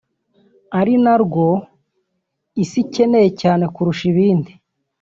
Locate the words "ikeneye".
2.83-3.29